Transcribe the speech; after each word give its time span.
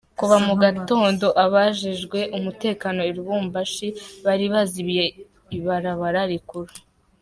Kuva 0.19 0.37
mu 0.45 0.53
gatondo, 0.63 1.25
abajejwe 1.45 2.19
umutekano 2.37 2.99
i 3.09 3.11
Lubumbashi 3.15 3.87
bari 4.25 4.45
bazibiye 4.53 5.05
ibarabara 5.57 6.21
rikuru. 6.31 6.71